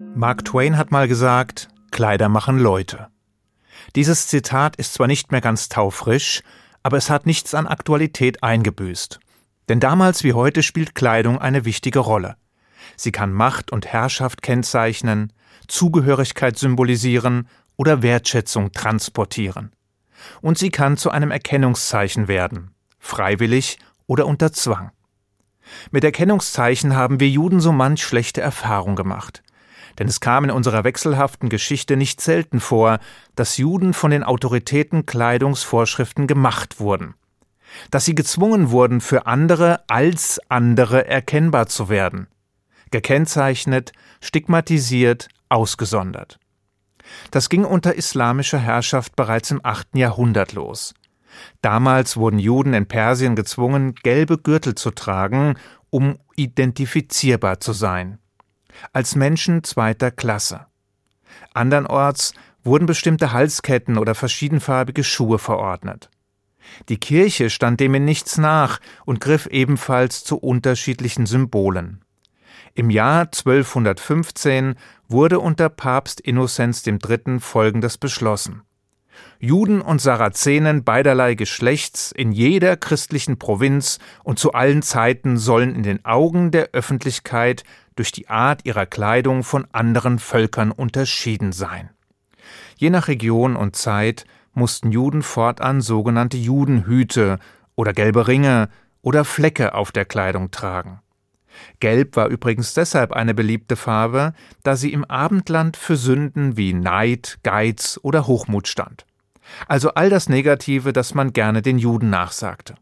Mark 0.00 0.44
Twain 0.44 0.76
hat 0.76 0.92
mal 0.92 1.08
gesagt, 1.08 1.68
Kleider 1.90 2.28
machen 2.28 2.56
Leute. 2.56 3.08
Dieses 3.96 4.28
Zitat 4.28 4.76
ist 4.76 4.94
zwar 4.94 5.08
nicht 5.08 5.32
mehr 5.32 5.40
ganz 5.40 5.68
taufrisch, 5.68 6.42
aber 6.84 6.96
es 6.98 7.10
hat 7.10 7.26
nichts 7.26 7.52
an 7.52 7.66
Aktualität 7.66 8.44
eingebüßt. 8.44 9.18
Denn 9.68 9.80
damals 9.80 10.22
wie 10.22 10.34
heute 10.34 10.62
spielt 10.62 10.94
Kleidung 10.94 11.38
eine 11.38 11.64
wichtige 11.64 11.98
Rolle. 11.98 12.36
Sie 12.96 13.10
kann 13.10 13.32
Macht 13.32 13.72
und 13.72 13.88
Herrschaft 13.88 14.40
kennzeichnen, 14.40 15.32
Zugehörigkeit 15.66 16.56
symbolisieren 16.56 17.48
oder 17.76 18.00
Wertschätzung 18.00 18.70
transportieren. 18.70 19.72
Und 20.40 20.58
sie 20.58 20.70
kann 20.70 20.96
zu 20.96 21.10
einem 21.10 21.32
Erkennungszeichen 21.32 22.28
werden, 22.28 22.70
freiwillig 23.00 23.80
oder 24.06 24.26
unter 24.26 24.52
Zwang. 24.52 24.92
Mit 25.90 26.04
Erkennungszeichen 26.04 26.94
haben 26.94 27.18
wir 27.18 27.28
Juden 27.28 27.58
so 27.58 27.72
manch 27.72 28.04
schlechte 28.04 28.40
Erfahrung 28.40 28.94
gemacht. 28.94 29.42
Denn 29.98 30.06
es 30.06 30.20
kam 30.20 30.44
in 30.44 30.50
unserer 30.50 30.84
wechselhaften 30.84 31.48
Geschichte 31.48 31.96
nicht 31.96 32.20
selten 32.20 32.60
vor, 32.60 32.98
dass 33.34 33.56
Juden 33.56 33.94
von 33.94 34.10
den 34.10 34.22
Autoritäten 34.22 35.06
Kleidungsvorschriften 35.06 36.26
gemacht 36.26 36.78
wurden. 36.78 37.14
Dass 37.90 38.04
sie 38.04 38.14
gezwungen 38.14 38.70
wurden, 38.70 39.00
für 39.00 39.26
andere 39.26 39.82
als 39.88 40.40
andere 40.48 41.06
erkennbar 41.06 41.66
zu 41.66 41.88
werden. 41.88 42.28
Gekennzeichnet, 42.90 43.92
stigmatisiert, 44.20 45.28
ausgesondert. 45.48 46.38
Das 47.30 47.48
ging 47.48 47.64
unter 47.64 47.94
islamischer 47.94 48.58
Herrschaft 48.58 49.16
bereits 49.16 49.50
im 49.50 49.60
8. 49.62 49.88
Jahrhundert 49.94 50.52
los. 50.52 50.94
Damals 51.60 52.16
wurden 52.16 52.38
Juden 52.38 52.74
in 52.74 52.86
Persien 52.86 53.36
gezwungen, 53.36 53.94
gelbe 53.94 54.38
Gürtel 54.38 54.74
zu 54.74 54.90
tragen, 54.90 55.56
um 55.90 56.18
identifizierbar 56.36 57.60
zu 57.60 57.72
sein. 57.72 58.18
Als 58.92 59.14
Menschen 59.16 59.64
zweiter 59.64 60.10
Klasse. 60.10 60.66
Andernorts 61.54 62.34
wurden 62.64 62.86
bestimmte 62.86 63.32
Halsketten 63.32 63.98
oder 63.98 64.14
verschiedenfarbige 64.14 65.04
Schuhe 65.04 65.38
verordnet. 65.38 66.10
Die 66.88 66.98
Kirche 66.98 67.50
stand 67.50 67.80
dem 67.80 67.94
in 67.94 68.04
nichts 68.04 68.38
nach 68.38 68.80
und 69.06 69.20
griff 69.20 69.46
ebenfalls 69.46 70.24
zu 70.24 70.36
unterschiedlichen 70.36 71.26
Symbolen. 71.26 72.02
Im 72.74 72.90
Jahr 72.90 73.22
1215 73.22 74.74
wurde 75.08 75.40
unter 75.40 75.68
Papst 75.68 76.20
Innozenz 76.20 76.86
III. 76.86 77.40
folgendes 77.40 77.98
beschlossen. 77.98 78.62
Juden 79.40 79.80
und 79.80 80.00
Sarazenen 80.00 80.84
beiderlei 80.84 81.34
Geschlechts 81.34 82.12
in 82.12 82.32
jeder 82.32 82.76
christlichen 82.76 83.38
Provinz 83.38 83.98
und 84.22 84.38
zu 84.38 84.52
allen 84.52 84.82
Zeiten 84.82 85.38
sollen 85.38 85.74
in 85.74 85.82
den 85.82 86.04
Augen 86.04 86.50
der 86.50 86.70
Öffentlichkeit 86.72 87.64
durch 87.98 88.12
die 88.12 88.28
Art 88.28 88.64
ihrer 88.64 88.86
Kleidung 88.86 89.42
von 89.42 89.66
anderen 89.72 90.18
Völkern 90.18 90.70
unterschieden 90.70 91.52
sein. 91.52 91.90
Je 92.76 92.90
nach 92.90 93.08
Region 93.08 93.56
und 93.56 93.76
Zeit 93.76 94.24
mussten 94.54 94.92
Juden 94.92 95.22
fortan 95.22 95.80
sogenannte 95.80 96.36
Judenhüte 96.36 97.38
oder 97.74 97.92
gelbe 97.92 98.28
Ringe 98.28 98.68
oder 99.02 99.24
Flecke 99.24 99.74
auf 99.74 99.92
der 99.92 100.04
Kleidung 100.04 100.50
tragen. 100.50 101.00
Gelb 101.80 102.16
war 102.16 102.28
übrigens 102.28 102.74
deshalb 102.74 103.12
eine 103.12 103.34
beliebte 103.34 103.76
Farbe, 103.76 104.32
da 104.62 104.76
sie 104.76 104.92
im 104.92 105.04
Abendland 105.04 105.76
für 105.76 105.96
Sünden 105.96 106.56
wie 106.56 106.72
Neid, 106.72 107.38
Geiz 107.42 107.98
oder 108.02 108.26
Hochmut 108.26 108.68
stand. 108.68 109.06
Also 109.66 109.94
all 109.94 110.10
das 110.10 110.28
Negative, 110.28 110.92
das 110.92 111.14
man 111.14 111.32
gerne 111.32 111.62
den 111.62 111.78
Juden 111.78 112.10
nachsagte. 112.10 112.74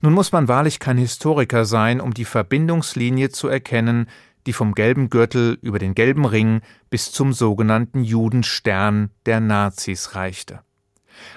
Nun 0.00 0.12
muss 0.12 0.32
man 0.32 0.48
wahrlich 0.48 0.78
kein 0.78 0.98
Historiker 0.98 1.64
sein, 1.64 2.00
um 2.00 2.14
die 2.14 2.24
Verbindungslinie 2.24 3.30
zu 3.30 3.48
erkennen, 3.48 4.06
die 4.46 4.52
vom 4.52 4.74
gelben 4.74 5.10
Gürtel 5.10 5.58
über 5.60 5.78
den 5.78 5.94
gelben 5.94 6.24
Ring 6.24 6.62
bis 6.88 7.12
zum 7.12 7.32
sogenannten 7.32 8.02
Judenstern 8.02 9.10
der 9.26 9.40
Nazis 9.40 10.14
reichte 10.14 10.60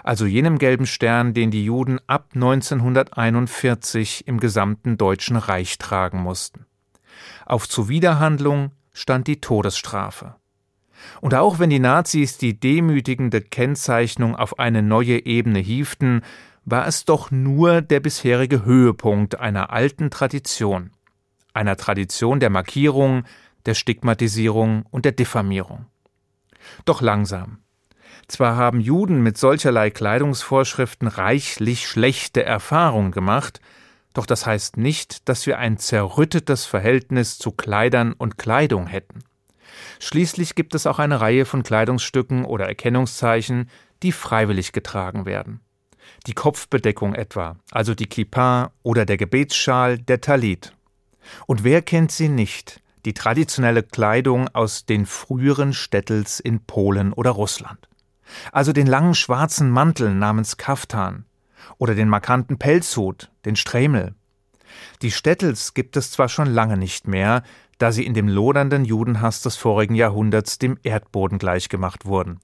also 0.03 0.25
jenem 0.25 0.57
gelben 0.57 0.85
Stern, 0.85 1.33
den 1.33 1.51
die 1.51 1.65
Juden 1.65 1.99
ab 2.07 2.29
1941 2.33 4.27
im 4.27 4.39
gesamten 4.39 4.97
Deutschen 4.97 5.37
Reich 5.37 5.77
tragen 5.77 6.19
mussten. 6.19 6.65
Auf 7.45 7.67
Zuwiderhandlung 7.67 8.71
stand 8.93 9.27
die 9.27 9.41
Todesstrafe. 9.41 10.35
Und 11.19 11.35
auch 11.35 11.59
wenn 11.59 11.69
die 11.69 11.79
Nazis 11.79 12.37
die 12.37 12.57
demütigende 12.57 13.41
Kennzeichnung 13.41 14.35
auf 14.35 14.59
eine 14.59 14.81
neue 14.81 15.25
Ebene 15.25 15.59
hieften, 15.59 16.21
war 16.65 16.87
es 16.87 17.05
doch 17.05 17.31
nur 17.31 17.81
der 17.81 17.99
bisherige 17.99 18.65
Höhepunkt 18.65 19.39
einer 19.39 19.71
alten 19.71 20.09
Tradition, 20.09 20.91
einer 21.53 21.75
Tradition 21.75 22.39
der 22.39 22.49
Markierung, 22.49 23.23
der 23.65 23.73
Stigmatisierung 23.73 24.85
und 24.89 25.05
der 25.05 25.11
Diffamierung. 25.11 25.85
Doch 26.85 27.01
langsam, 27.01 27.59
zwar 28.27 28.55
haben 28.55 28.79
Juden 28.79 29.21
mit 29.21 29.37
solcherlei 29.37 29.89
Kleidungsvorschriften 29.89 31.07
reichlich 31.07 31.87
schlechte 31.87 32.43
Erfahrungen 32.43 33.11
gemacht, 33.11 33.59
doch 34.13 34.25
das 34.25 34.45
heißt 34.45 34.77
nicht, 34.77 35.27
dass 35.27 35.45
wir 35.45 35.57
ein 35.57 35.77
zerrüttetes 35.77 36.65
Verhältnis 36.65 37.37
zu 37.37 37.51
Kleidern 37.51 38.13
und 38.13 38.37
Kleidung 38.37 38.87
hätten. 38.87 39.23
Schließlich 39.99 40.55
gibt 40.55 40.75
es 40.75 40.85
auch 40.85 40.99
eine 40.99 41.19
Reihe 41.19 41.45
von 41.45 41.63
Kleidungsstücken 41.63 42.45
oder 42.45 42.67
Erkennungszeichen, 42.67 43.69
die 44.03 44.11
freiwillig 44.11 44.71
getragen 44.71 45.25
werden. 45.25 45.61
Die 46.27 46.33
Kopfbedeckung 46.33 47.15
etwa, 47.15 47.57
also 47.71 47.95
die 47.95 48.07
Kippa 48.07 48.71
oder 48.83 49.05
der 49.05 49.17
Gebetsschal, 49.17 49.97
der 49.97 50.21
Talit. 50.21 50.73
Und 51.47 51.63
wer 51.63 51.81
kennt 51.81 52.11
sie 52.11 52.29
nicht, 52.29 52.81
die 53.05 53.13
traditionelle 53.13 53.83
Kleidung 53.83 54.47
aus 54.49 54.85
den 54.85 55.05
früheren 55.05 55.73
Städtels 55.73 56.39
in 56.39 56.61
Polen 56.61 57.13
oder 57.13 57.31
Russland? 57.31 57.87
also 58.51 58.73
den 58.73 58.87
langen 58.87 59.15
schwarzen 59.15 59.69
Mantel 59.69 60.13
namens 60.13 60.57
Kaftan 60.57 61.25
oder 61.77 61.95
den 61.95 62.09
markanten 62.09 62.57
Pelzhut, 62.57 63.31
den 63.45 63.55
Stremel. 63.55 64.15
Die 65.01 65.11
Städtels 65.11 65.73
gibt 65.73 65.97
es 65.97 66.11
zwar 66.11 66.29
schon 66.29 66.47
lange 66.47 66.77
nicht 66.77 67.07
mehr, 67.07 67.43
da 67.77 67.91
sie 67.91 68.05
in 68.05 68.13
dem 68.13 68.27
lodernden 68.27 68.85
Judenhass 68.85 69.41
des 69.41 69.55
vorigen 69.55 69.95
Jahrhunderts 69.95 70.57
dem 70.57 70.77
Erdboden 70.83 71.37
gleichgemacht 71.37 72.05
wurden. 72.05 72.39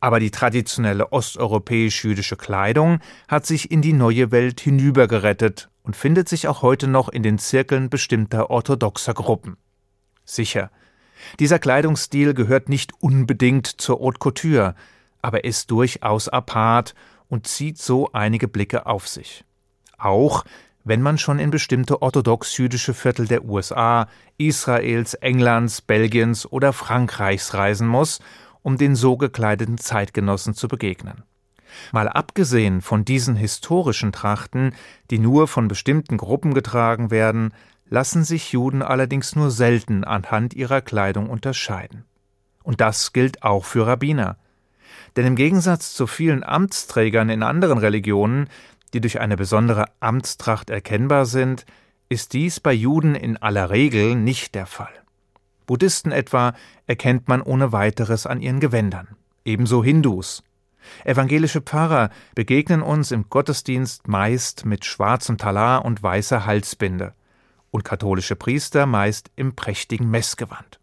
Aber 0.00 0.20
die 0.20 0.30
traditionelle 0.30 1.12
osteuropäisch-jüdische 1.12 2.36
Kleidung 2.36 3.00
hat 3.28 3.46
sich 3.46 3.70
in 3.70 3.82
die 3.82 3.92
neue 3.92 4.30
Welt 4.30 4.60
hinübergerettet 4.60 5.70
und 5.82 5.96
findet 5.96 6.28
sich 6.28 6.48
auch 6.48 6.62
heute 6.62 6.88
noch 6.88 7.08
in 7.08 7.22
den 7.22 7.38
Zirkeln 7.38 7.90
bestimmter 7.90 8.50
orthodoxer 8.50 9.14
Gruppen. 9.14 9.56
Sicher, 10.24 10.70
dieser 11.38 11.58
Kleidungsstil 11.58 12.34
gehört 12.34 12.68
nicht 12.68 12.92
unbedingt 13.00 13.66
zur 13.66 14.00
Haute 14.00 14.18
Couture, 14.18 14.74
aber 15.22 15.44
ist 15.44 15.70
durchaus 15.70 16.28
apart 16.28 16.94
und 17.28 17.46
zieht 17.46 17.78
so 17.78 18.10
einige 18.12 18.48
Blicke 18.48 18.86
auf 18.86 19.08
sich. 19.08 19.44
Auch 19.98 20.44
wenn 20.84 21.00
man 21.00 21.16
schon 21.16 21.38
in 21.38 21.50
bestimmte 21.50 22.02
orthodox-jüdische 22.02 22.92
Viertel 22.92 23.26
der 23.26 23.46
USA, 23.46 24.06
Israels, 24.36 25.14
Englands, 25.14 25.80
Belgiens 25.80 26.44
oder 26.46 26.74
Frankreichs 26.74 27.54
reisen 27.54 27.88
muss, 27.88 28.20
um 28.64 28.78
den 28.78 28.96
so 28.96 29.16
gekleideten 29.16 29.78
Zeitgenossen 29.78 30.54
zu 30.54 30.66
begegnen. 30.66 31.22
Mal 31.92 32.08
abgesehen 32.08 32.80
von 32.80 33.04
diesen 33.04 33.36
historischen 33.36 34.10
Trachten, 34.10 34.74
die 35.10 35.18
nur 35.18 35.46
von 35.46 35.68
bestimmten 35.68 36.16
Gruppen 36.16 36.54
getragen 36.54 37.10
werden, 37.10 37.52
lassen 37.88 38.24
sich 38.24 38.52
Juden 38.52 38.82
allerdings 38.82 39.36
nur 39.36 39.50
selten 39.50 40.02
anhand 40.02 40.54
ihrer 40.54 40.80
Kleidung 40.80 41.28
unterscheiden. 41.28 42.04
Und 42.62 42.80
das 42.80 43.12
gilt 43.12 43.42
auch 43.42 43.66
für 43.66 43.86
Rabbiner. 43.86 44.38
Denn 45.16 45.26
im 45.26 45.36
Gegensatz 45.36 45.92
zu 45.94 46.06
vielen 46.06 46.42
Amtsträgern 46.42 47.28
in 47.28 47.42
anderen 47.42 47.78
Religionen, 47.78 48.48
die 48.94 49.02
durch 49.02 49.20
eine 49.20 49.36
besondere 49.36 49.84
Amtstracht 50.00 50.70
erkennbar 50.70 51.26
sind, 51.26 51.66
ist 52.08 52.32
dies 52.32 52.60
bei 52.60 52.72
Juden 52.72 53.14
in 53.14 53.36
aller 53.36 53.68
Regel 53.68 54.14
nicht 54.14 54.54
der 54.54 54.66
Fall. 54.66 55.03
Buddhisten 55.66 56.12
etwa 56.12 56.54
erkennt 56.86 57.28
man 57.28 57.42
ohne 57.42 57.72
weiteres 57.72 58.26
an 58.26 58.40
ihren 58.40 58.60
Gewändern, 58.60 59.08
ebenso 59.44 59.82
Hindus. 59.82 60.42
Evangelische 61.04 61.62
Pfarrer 61.62 62.10
begegnen 62.34 62.82
uns 62.82 63.10
im 63.10 63.28
Gottesdienst 63.30 64.06
meist 64.06 64.66
mit 64.66 64.84
schwarzem 64.84 65.38
Talar 65.38 65.84
und 65.84 66.02
weißer 66.02 66.44
Halsbinde 66.44 67.14
und 67.70 67.84
katholische 67.84 68.36
Priester 68.36 68.86
meist 68.86 69.30
im 69.34 69.56
prächtigen 69.56 70.10
Messgewand. 70.10 70.78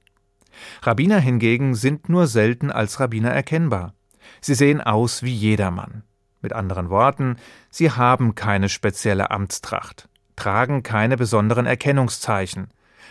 Rabbiner 0.81 1.19
hingegen 1.19 1.75
sind 1.75 2.09
nur 2.09 2.27
selten 2.27 2.71
als 2.71 3.00
Rabbiner 3.00 3.31
erkennbar. 3.31 3.94
Sie 4.41 4.55
sehen 4.55 4.81
aus 4.81 5.23
wie 5.23 5.33
jedermann. 5.33 6.03
Mit 6.41 6.53
anderen 6.53 6.89
Worten, 6.89 7.38
sie 7.69 7.91
haben 7.91 8.35
keine 8.35 8.67
spezielle 8.67 9.31
Amtstracht, 9.31 10.09
tragen 10.35 10.83
keine 10.83 11.15
besonderen 11.15 11.65
Erkennungszeichen, 11.65 12.67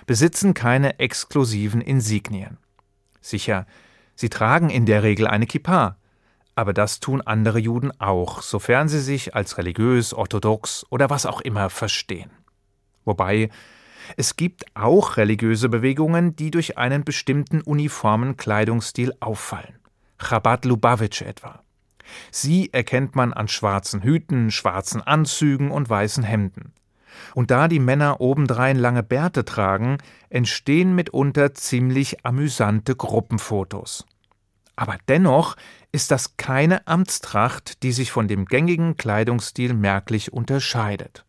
besitzen 0.07 0.55
keine 0.55 0.99
exklusiven 0.99 1.81
Insignien. 1.81 2.59
Sicher, 3.21 3.67
sie 4.15 4.29
tragen 4.29 4.71
in 4.71 4.87
der 4.87 5.03
Regel 5.03 5.27
eine 5.27 5.47
Kippa, 5.47 5.97
aber 6.55 6.73
das 6.73 7.01
tun 7.01 7.21
andere 7.21 7.59
Juden 7.59 7.91
auch, 8.01 8.43
sofern 8.43 8.89
sie 8.89 9.01
sich 9.01 9.35
als 9.35 9.59
religiös, 9.59 10.13
orthodox 10.13 10.85
oder 10.91 11.09
was 11.11 11.27
auch 11.27 11.41
immer 11.41 11.71
verstehen. 11.71 12.31
Wobei, 13.05 13.51
Es 14.17 14.37
gibt 14.37 14.65
auch 14.75 15.17
religiöse 15.17 15.69
Bewegungen, 15.69 16.35
die 16.35 16.51
durch 16.51 16.79
einen 16.79 17.05
bestimmten 17.05 17.61
uniformen 17.61 18.37
Kleidungsstil 18.37 19.15
auffallen. 19.21 19.79
Chabad 20.19 20.65
Lubavitch 20.65 21.23
etwa. 21.23 21.63
Sie 22.31 22.73
erkennt 22.73 23.15
man 23.15 23.33
an 23.33 23.49
schwarzen 23.49 24.03
Hüten, 24.03 24.51
schwarzen 24.51 25.01
Anzügen 25.01 25.71
und 25.71 25.89
weißen 25.89 26.25
Hemden. 26.25 26.73
Und 27.35 27.51
da 27.51 27.69
die 27.69 27.79
Männer 27.79 28.21
obendrein 28.21 28.77
lange 28.77 29.03
Bärte 29.03 29.45
tragen, 29.45 29.99
entstehen 30.29 30.95
mitunter 30.95 31.55
ziemlich 31.55 32.25
amüsante 32.25 32.97
Gruppenfotos. 32.97 34.07
Aber 34.77 34.97
dennoch 35.09 35.57
ist 35.93 36.11
das 36.11 36.37
keine 36.37 36.87
Amtstracht, 36.87 37.83
die 37.83 37.93
sich 37.93 38.13
von 38.13 38.29
dem 38.29 38.47
gängigen 38.47 38.97
Kleidungsstil 38.97 39.75
merklich 39.75 40.33
unterscheidet. 40.33 41.25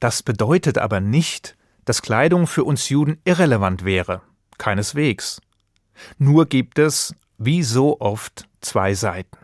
Das 0.00 0.22
bedeutet 0.22 0.78
aber 0.78 1.00
nicht, 1.00 1.56
dass 1.84 2.02
Kleidung 2.02 2.46
für 2.46 2.64
uns 2.64 2.88
Juden 2.88 3.20
irrelevant 3.24 3.84
wäre. 3.84 4.22
Keineswegs. 4.58 5.40
Nur 6.18 6.46
gibt 6.46 6.78
es, 6.78 7.14
wie 7.38 7.62
so 7.62 8.00
oft, 8.00 8.48
zwei 8.60 8.94
Seiten. 8.94 9.38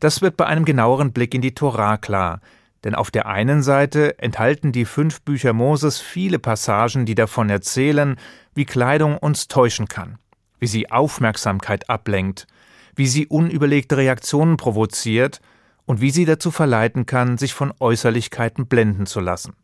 Das 0.00 0.22
wird 0.22 0.36
bei 0.36 0.46
einem 0.46 0.64
genaueren 0.64 1.12
Blick 1.12 1.34
in 1.34 1.42
die 1.42 1.54
Torah 1.54 1.98
klar, 1.98 2.40
denn 2.84 2.94
auf 2.94 3.10
der 3.10 3.26
einen 3.26 3.62
Seite 3.62 4.18
enthalten 4.18 4.72
die 4.72 4.84
fünf 4.84 5.22
Bücher 5.22 5.52
Moses 5.52 5.98
viele 5.98 6.38
Passagen, 6.38 7.06
die 7.06 7.14
davon 7.14 7.50
erzählen, 7.50 8.16
wie 8.54 8.64
Kleidung 8.64 9.18
uns 9.18 9.48
täuschen 9.48 9.88
kann, 9.88 10.18
wie 10.58 10.66
sie 10.66 10.90
Aufmerksamkeit 10.90 11.90
ablenkt, 11.90 12.46
wie 12.94 13.06
sie 13.06 13.26
unüberlegte 13.26 13.96
Reaktionen 13.96 14.56
provoziert 14.56 15.40
und 15.84 16.00
wie 16.00 16.10
sie 16.10 16.24
dazu 16.24 16.50
verleiten 16.50 17.06
kann, 17.06 17.38
sich 17.38 17.54
von 17.54 17.72
Äußerlichkeiten 17.78 18.66
blenden 18.66 19.06
zu 19.06 19.20
lassen. 19.20 19.54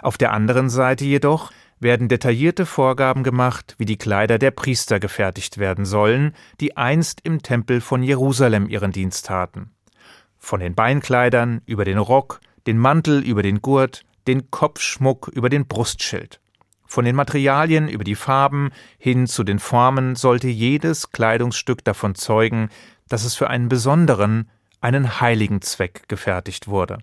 Auf 0.00 0.18
der 0.18 0.32
anderen 0.32 0.70
Seite 0.70 1.04
jedoch 1.04 1.50
werden 1.80 2.08
detaillierte 2.08 2.64
Vorgaben 2.64 3.24
gemacht, 3.24 3.74
wie 3.78 3.84
die 3.84 3.98
Kleider 3.98 4.38
der 4.38 4.52
Priester 4.52 5.00
gefertigt 5.00 5.58
werden 5.58 5.84
sollen, 5.84 6.34
die 6.60 6.76
einst 6.76 7.20
im 7.24 7.42
Tempel 7.42 7.80
von 7.80 8.02
Jerusalem 8.02 8.68
ihren 8.68 8.92
Dienst 8.92 9.26
taten. 9.26 9.72
Von 10.44 10.58
den 10.58 10.74
Beinkleidern 10.74 11.62
über 11.66 11.84
den 11.84 11.98
Rock, 11.98 12.40
den 12.66 12.76
Mantel 12.76 13.22
über 13.22 13.44
den 13.44 13.62
Gurt, 13.62 14.04
den 14.26 14.50
Kopfschmuck 14.50 15.28
über 15.28 15.48
den 15.48 15.68
Brustschild. 15.68 16.40
Von 16.84 17.04
den 17.04 17.14
Materialien 17.14 17.88
über 17.88 18.02
die 18.02 18.16
Farben 18.16 18.70
hin 18.98 19.28
zu 19.28 19.44
den 19.44 19.60
Formen 19.60 20.16
sollte 20.16 20.48
jedes 20.48 21.12
Kleidungsstück 21.12 21.84
davon 21.84 22.16
zeugen, 22.16 22.70
dass 23.08 23.24
es 23.24 23.36
für 23.36 23.48
einen 23.48 23.68
besonderen, 23.68 24.50
einen 24.80 25.20
heiligen 25.20 25.62
Zweck 25.62 26.08
gefertigt 26.08 26.66
wurde. 26.66 26.98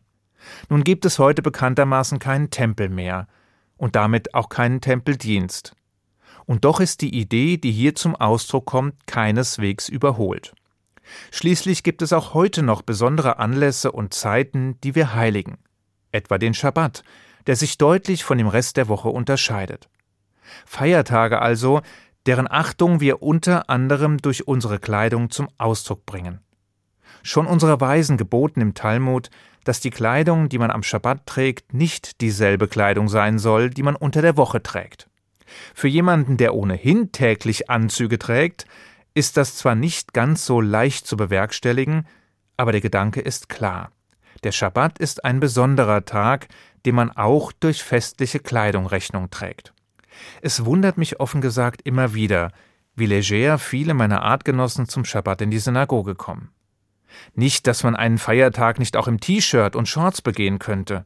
Nun 0.68 0.84
gibt 0.84 1.06
es 1.06 1.18
heute 1.18 1.42
bekanntermaßen 1.42 2.20
keinen 2.20 2.50
Tempel 2.52 2.90
mehr 2.90 3.30
und 3.78 3.96
damit 3.96 4.36
auch 4.36 4.50
keinen 4.50 4.82
Tempeldienst. 4.82 5.74
Und 6.46 6.66
doch 6.66 6.82
ist 6.82 7.00
die 7.00 7.18
Idee, 7.18 7.56
die 7.56 7.72
hier 7.72 7.96
zum 7.96 8.18
Ausdruck 8.18 8.66
kommt, 8.66 9.08
keineswegs 9.08 9.88
überholt. 9.88 10.54
Schließlich 11.32 11.84
gibt 11.84 12.02
es 12.02 12.14
auch 12.14 12.34
heute 12.34 12.64
noch 12.64 12.82
besondere 12.82 13.40
Anlässe 13.40 13.92
und 13.92 14.14
Zeiten, 14.14 14.80
die 14.82 14.96
wir 14.96 15.14
heiligen, 15.16 15.58
etwa 16.12 16.38
den 16.38 16.54
Schabbat, 16.54 17.04
der 17.48 17.56
sich 17.56 17.78
deutlich 17.78 18.24
von 18.24 18.38
dem 18.38 18.48
Rest 18.48 18.78
der 18.78 18.88
Woche 18.88 19.10
unterscheidet. 19.10 19.90
Feiertage 20.66 21.42
also, 21.42 21.82
deren 22.26 22.50
Achtung 22.50 23.00
wir 23.00 23.22
unter 23.22 23.70
anderem 23.70 24.18
durch 24.18 24.48
unsere 24.48 24.80
Kleidung 24.80 25.30
zum 25.30 25.48
Ausdruck 25.58 26.06
bringen. 26.06 26.40
Schon 27.24 27.48
unsere 27.48 27.82
Weisen 27.82 28.18
geboten 28.18 28.62
im 28.62 28.74
Talmud, 28.74 29.30
dass 29.64 29.80
die 29.80 29.90
Kleidung, 29.90 30.50
die 30.50 30.58
man 30.58 30.72
am 30.72 30.84
Schabbat 30.84 31.26
trägt, 31.26 31.74
nicht 31.74 32.22
dieselbe 32.22 32.68
Kleidung 32.68 33.10
sein 33.10 33.40
soll, 33.40 33.70
die 33.70 33.84
man 33.84 33.96
unter 33.96 34.22
der 34.22 34.38
Woche 34.38 34.64
trägt. 34.64 35.10
Für 35.74 35.88
jemanden, 35.88 36.38
der 36.38 36.54
ohnehin 36.54 37.12
täglich 37.12 37.70
Anzüge 37.70 38.20
trägt, 38.20 38.66
ist 39.20 39.36
das 39.36 39.56
zwar 39.56 39.76
nicht 39.76 40.14
ganz 40.14 40.46
so 40.46 40.62
leicht 40.62 41.06
zu 41.06 41.18
bewerkstelligen, 41.18 42.08
aber 42.56 42.72
der 42.72 42.82
Gedanke 42.82 43.20
ist 43.20 43.50
klar. 43.50 43.92
Der 44.46 44.54
Schabbat 44.54 44.98
ist 44.98 45.26
ein 45.26 45.42
besonderer 45.42 46.06
Tag, 46.06 46.48
dem 46.86 46.96
man 46.96 47.12
auch 47.12 47.52
durch 47.52 47.84
festliche 47.84 48.40
Kleidung 48.40 48.88
Rechnung 48.88 49.30
trägt. 49.30 49.74
Es 50.42 50.64
wundert 50.64 50.98
mich 50.98 51.20
offen 51.20 51.42
gesagt 51.42 51.82
immer 51.84 52.14
wieder, 52.14 52.52
wie 52.96 53.08
leger 53.08 53.60
viele 53.60 53.94
meiner 53.94 54.22
Artgenossen 54.22 54.88
zum 54.88 55.04
Schabbat 55.04 55.42
in 55.42 55.52
die 55.52 55.60
Synagoge 55.60 56.16
kommen. 56.16 56.50
Nicht, 57.36 57.68
dass 57.68 57.84
man 57.84 57.98
einen 57.98 58.20
Feiertag 58.20 58.80
nicht 58.80 58.96
auch 58.96 59.10
im 59.10 59.20
T-Shirt 59.20 59.76
und 59.76 59.90
Shorts 59.90 60.22
begehen 60.22 60.60
könnte. 60.60 61.06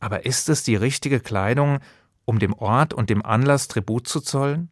Aber 0.00 0.26
ist 0.26 0.48
es 0.48 0.64
die 0.64 0.76
richtige 0.76 1.20
Kleidung, 1.20 1.78
um 2.24 2.40
dem 2.40 2.54
Ort 2.54 2.92
und 2.92 3.08
dem 3.08 3.24
Anlass 3.24 3.68
Tribut 3.68 4.08
zu 4.08 4.20
zollen? 4.20 4.70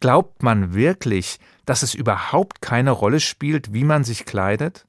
Glaubt 0.00 0.42
man 0.42 0.74
wirklich, 0.74 1.38
dass 1.64 1.82
es 1.82 1.94
überhaupt 1.94 2.62
keine 2.62 2.90
Rolle 2.90 3.20
spielt, 3.20 3.72
wie 3.72 3.84
man 3.84 4.04
sich 4.04 4.24
kleidet? 4.24 4.86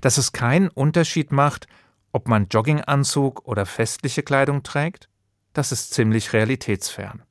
Dass 0.00 0.18
es 0.18 0.32
keinen 0.32 0.68
Unterschied 0.68 1.32
macht, 1.32 1.66
ob 2.12 2.28
man 2.28 2.48
Jogginganzug 2.48 3.46
oder 3.46 3.66
festliche 3.66 4.22
Kleidung 4.22 4.62
trägt? 4.62 5.08
Das 5.52 5.72
ist 5.72 5.94
ziemlich 5.94 6.32
realitätsfern. 6.32 7.22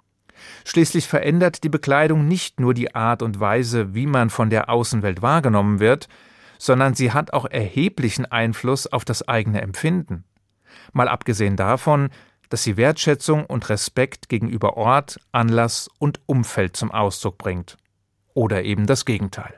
Schließlich 0.66 1.08
verändert 1.08 1.64
die 1.64 1.70
Bekleidung 1.70 2.28
nicht 2.28 2.60
nur 2.60 2.74
die 2.74 2.96
Art 2.96 3.22
und 3.22 3.40
Weise, 3.40 3.94
wie 3.94 4.08
man 4.08 4.30
von 4.30 4.50
der 4.50 4.70
Außenwelt 4.70 5.22
wahrgenommen 5.22 5.80
wird, 5.80 6.08
sondern 6.58 6.94
sie 6.94 7.12
hat 7.12 7.34
auch 7.34 7.46
erheblichen 7.46 8.26
Einfluss 8.26 8.88
auf 8.88 9.06
das 9.06 9.28
eigene 9.28 9.62
Empfinden. 9.62 10.26
Mal 10.92 11.08
abgesehen 11.08 11.56
davon, 11.56 12.10
dass 12.50 12.64
sie 12.64 12.78
Wertschätzung 12.78 13.46
und 13.46 13.70
Respekt 13.70 14.30
gegenüber 14.30 14.76
Ort, 14.76 15.20
Anlass 15.32 15.90
und 16.00 16.20
Umfeld 16.26 16.76
zum 16.76 16.92
Ausdruck 16.92 17.38
bringt. 17.38 17.78
Oder 18.34 18.64
eben 18.64 18.86
das 18.88 19.06
Gegenteil. 19.06 19.58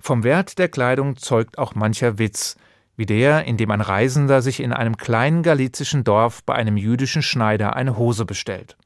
Vom 0.00 0.24
Wert 0.24 0.58
der 0.58 0.68
Kleidung 0.68 1.16
zeugt 1.16 1.58
auch 1.58 1.74
mancher 1.74 2.18
Witz, 2.18 2.56
wie 2.96 3.06
der, 3.06 3.44
in 3.44 3.56
dem 3.56 3.70
ein 3.70 3.80
Reisender 3.80 4.42
sich 4.42 4.60
in 4.60 4.72
einem 4.72 4.96
kleinen 4.96 5.42
galizischen 5.42 6.02
Dorf 6.02 6.42
bei 6.42 6.54
einem 6.54 6.76
jüdischen 6.76 7.22
Schneider 7.22 7.76
eine 7.76 7.96
Hose 7.96 8.24
bestellt. 8.24 8.76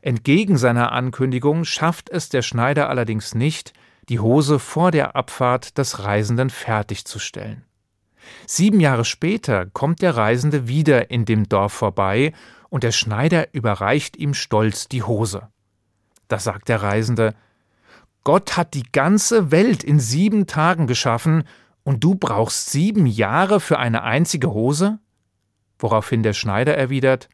Entgegen 0.00 0.56
seiner 0.56 0.92
Ankündigung 0.92 1.64
schafft 1.64 2.08
es 2.08 2.30
der 2.30 2.40
Schneider 2.40 2.88
allerdings 2.88 3.34
nicht, 3.34 3.74
die 4.08 4.20
Hose 4.20 4.58
vor 4.58 4.90
der 4.90 5.14
Abfahrt 5.14 5.76
des 5.76 6.02
Reisenden 6.02 6.48
fertigzustellen. 6.48 7.64
Sieben 8.46 8.80
Jahre 8.80 9.04
später 9.04 9.66
kommt 9.66 10.02
der 10.02 10.16
Reisende 10.16 10.68
wieder 10.68 11.10
in 11.10 11.24
dem 11.24 11.48
Dorf 11.48 11.72
vorbei 11.72 12.32
und 12.68 12.84
der 12.84 12.92
Schneider 12.92 13.52
überreicht 13.54 14.16
ihm 14.16 14.34
stolz 14.34 14.88
die 14.88 15.02
Hose. 15.02 15.48
Da 16.28 16.38
sagt 16.38 16.68
der 16.68 16.82
Reisende 16.82 17.34
Gott 18.24 18.56
hat 18.56 18.74
die 18.74 18.90
ganze 18.92 19.50
Welt 19.50 19.82
in 19.82 20.00
sieben 20.00 20.46
Tagen 20.46 20.86
geschaffen 20.86 21.44
und 21.82 22.04
du 22.04 22.14
brauchst 22.14 22.70
sieben 22.70 23.06
Jahre 23.06 23.60
für 23.60 23.78
eine 23.78 24.02
einzige 24.02 24.50
Hose? 24.50 24.98
Woraufhin 25.78 26.22
der 26.22 26.34
Schneider 26.34 26.76
erwidert 26.76 27.28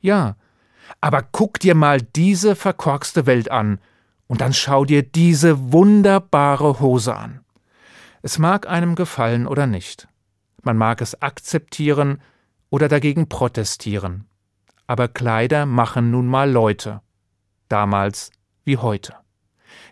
Ja, 0.00 0.36
aber 1.00 1.22
guck 1.22 1.60
dir 1.60 1.74
mal 1.74 2.02
diese 2.02 2.56
verkorkste 2.56 3.24
Welt 3.26 3.50
an, 3.50 3.78
und 4.26 4.40
dann 4.40 4.52
schau 4.52 4.84
dir 4.84 5.02
diese 5.02 5.72
wunderbare 5.72 6.80
Hose 6.80 7.14
an. 7.14 7.44
Es 8.22 8.38
mag 8.38 8.68
einem 8.68 8.94
gefallen 8.94 9.46
oder 9.46 9.66
nicht. 9.66 10.08
Man 10.64 10.76
mag 10.78 11.00
es 11.00 11.20
akzeptieren 11.20 12.20
oder 12.70 12.88
dagegen 12.88 13.28
protestieren. 13.28 14.26
Aber 14.86 15.08
Kleider 15.08 15.66
machen 15.66 16.10
nun 16.10 16.26
mal 16.26 16.50
Leute. 16.50 17.00
Damals 17.68 18.30
wie 18.64 18.78
heute. 18.78 19.14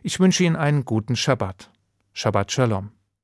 Ich 0.02 0.18
wünsche 0.18 0.44
Ihnen 0.44 0.56
einen 0.56 0.84
guten 0.84 1.16
Schabbat. 1.16 1.70
Shabbat 2.12 2.52
Shalom. 2.52 2.92